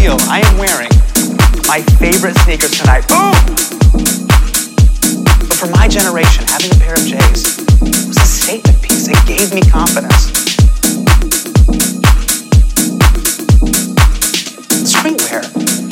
reveal 0.00 0.16
I 0.30 0.40
am 0.40 0.56
wearing 0.56 0.88
my 1.68 1.82
favorite 2.00 2.34
sneakers 2.38 2.72
tonight. 2.78 3.06
Boom! 3.06 3.36
But 5.44 5.56
for 5.56 5.68
my 5.76 5.88
generation, 5.88 6.46
having 6.48 6.72
a 6.72 6.80
pair 6.80 6.94
of 6.94 7.04
J's 7.04 7.58
was 8.08 8.16
a 8.16 8.24
statement 8.24 8.80
piece. 8.80 9.08
It 9.08 9.20
gave 9.26 9.52
me 9.52 9.60
confidence. 9.60 10.32
Streetwear 14.88 15.44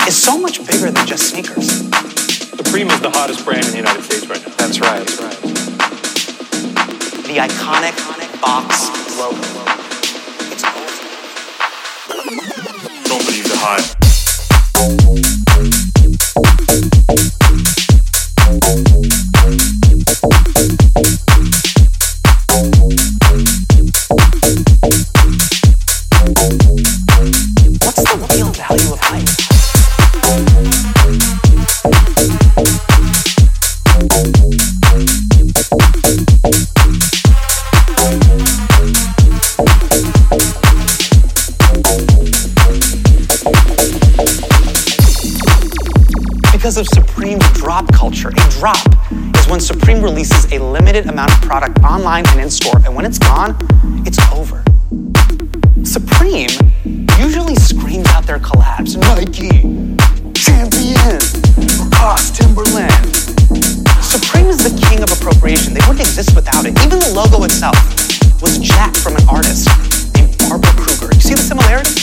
is 0.09 0.17
so 0.17 0.39
much 0.39 0.67
bigger 0.67 0.91
than 0.91 1.07
just 1.07 1.29
sneakers. 1.29 1.69
Supreme 2.57 2.89
is 2.89 3.01
the 3.01 3.11
hottest 3.11 3.45
brand 3.45 3.67
in 3.67 3.73
the 3.73 3.79
United 3.79 4.05
States 4.05 4.27
right 4.27 4.41
now. 4.41 4.55
That's 4.57 4.81
right. 4.81 5.07
That's 5.07 5.21
right. 5.21 5.39
The 7.29 7.37
iconic 7.45 8.41
box 8.41 8.89
logo. 9.19 9.37
It's 10.51 10.63
Don't 13.07 13.25
believe 13.27 13.49
the 13.49 13.57
hype. 13.57 13.98
Of 46.79 46.87
Supreme's 46.95 47.45
drop 47.55 47.93
culture. 47.93 48.29
A 48.29 48.51
drop 48.51 48.87
is 49.11 49.49
when 49.49 49.59
Supreme 49.59 50.01
releases 50.01 50.53
a 50.53 50.61
limited 50.61 51.09
amount 51.09 51.33
of 51.33 51.41
product 51.43 51.77
online 51.81 52.25
and 52.29 52.41
in 52.41 52.51
store, 52.51 52.77
and 52.85 52.95
when 52.95 53.05
it's 53.05 53.19
gone, 53.19 53.57
it's 54.07 54.19
over. 54.33 54.63
Supreme 55.83 56.51
usually 57.19 57.57
screams 57.57 58.07
out 58.11 58.25
their 58.25 58.39
collabs 58.39 58.97
Nike, 58.97 59.49
Champion, 60.35 61.19
Lacoste, 61.81 62.38
wouldn't 65.89 66.05
exist 66.05 66.37
without 66.37 66.67
it. 66.67 66.77
Even 66.85 67.01
the 67.01 67.13
logo 67.17 67.43
itself 67.49 67.73
was 68.45 68.61
jacked 68.61 69.01
from 69.01 69.17
an 69.17 69.25
artist 69.25 69.73
named 70.13 70.37
Barbara 70.45 70.69
Kruger. 70.77 71.09
You 71.17 71.25
see 71.25 71.33
the 71.33 71.41
similarity? 71.41 71.97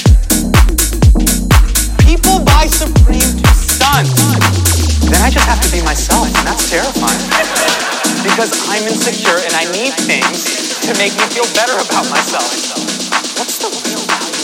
People 2.02 2.42
buy 2.42 2.66
Supreme 2.66 3.22
to 3.22 3.52
stun. 3.54 4.10
Then 5.06 5.22
I 5.22 5.30
just 5.30 5.46
have 5.46 5.62
to 5.62 5.70
be 5.70 5.86
myself, 5.86 6.26
and 6.26 6.50
that's 6.50 6.66
terrifying. 6.66 7.22
Because 8.26 8.50
I'm 8.74 8.82
insecure 8.90 9.38
and 9.38 9.54
I 9.54 9.70
need 9.70 9.94
things 10.02 10.82
to 10.82 10.92
make 10.98 11.14
me 11.14 11.26
feel 11.30 11.46
better 11.54 11.78
about 11.78 12.10
myself. 12.10 12.50
What's 13.38 13.62
the 13.62 13.70
real 13.86 14.35